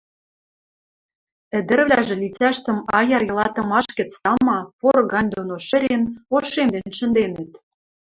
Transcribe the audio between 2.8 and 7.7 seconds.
аяр йылатымаш гӹц, тама, пор гань доно шӹрен, ошемден шӹнденӹт.